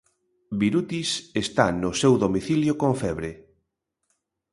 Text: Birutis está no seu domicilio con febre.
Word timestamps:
Birutis 0.59 1.09
está 1.43 1.65
no 1.81 1.91
seu 2.01 2.13
domicilio 2.23 2.73
con 2.81 2.91
febre. 3.01 3.31